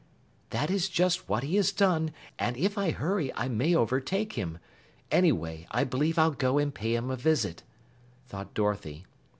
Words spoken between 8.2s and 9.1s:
thought Dorothy.